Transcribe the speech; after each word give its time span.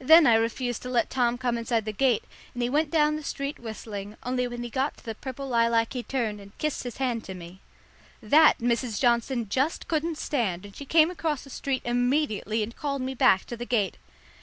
Then 0.00 0.26
I 0.26 0.34
refused 0.34 0.82
to 0.82 0.90
let 0.90 1.08
Tom 1.08 1.38
come 1.38 1.56
inside 1.56 1.86
the 1.86 1.94
gate, 1.94 2.24
and 2.52 2.62
he 2.62 2.68
went 2.68 2.90
down 2.90 3.16
the 3.16 3.22
street 3.24 3.58
whistling, 3.58 4.18
only 4.22 4.46
when 4.46 4.62
he 4.62 4.68
got 4.68 4.98
to 4.98 5.04
the 5.06 5.14
purple 5.14 5.48
lilac 5.48 5.94
he 5.94 6.02
turned 6.02 6.42
and 6.42 6.52
kissed 6.58 6.82
his 6.82 6.98
hand 6.98 7.24
to 7.24 7.32
me. 7.34 7.62
That, 8.22 8.58
Mrs. 8.58 9.00
Johnson 9.00 9.48
just 9.48 9.88
couldn't 9.88 10.18
stand, 10.18 10.66
and 10.66 10.76
she 10.76 10.84
came 10.84 11.10
across 11.10 11.42
the 11.44 11.48
street 11.48 11.80
immediately 11.86 12.62
and 12.62 12.76
called 12.76 13.00
me 13.00 13.14
back 13.14 13.46
to 13.46 13.56
the 13.56 13.64
gate. 13.64 13.96